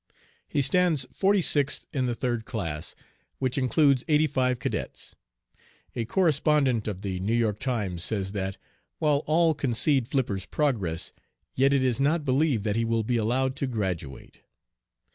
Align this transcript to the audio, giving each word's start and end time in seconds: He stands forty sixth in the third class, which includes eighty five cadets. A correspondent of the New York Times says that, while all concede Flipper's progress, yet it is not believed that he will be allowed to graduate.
He 0.49 0.63
stands 0.63 1.05
forty 1.11 1.43
sixth 1.43 1.85
in 1.93 2.07
the 2.07 2.15
third 2.15 2.43
class, 2.43 2.95
which 3.37 3.55
includes 3.55 4.03
eighty 4.07 4.25
five 4.25 4.57
cadets. 4.57 5.15
A 5.95 6.05
correspondent 6.05 6.87
of 6.87 7.03
the 7.03 7.19
New 7.19 7.35
York 7.35 7.59
Times 7.59 8.03
says 8.03 8.31
that, 8.31 8.57
while 8.97 9.21
all 9.27 9.53
concede 9.53 10.07
Flipper's 10.07 10.47
progress, 10.47 11.13
yet 11.53 11.71
it 11.71 11.83
is 11.83 12.01
not 12.01 12.25
believed 12.25 12.63
that 12.63 12.75
he 12.75 12.83
will 12.83 13.03
be 13.03 13.17
allowed 13.17 13.55
to 13.57 13.67
graduate. 13.67 14.39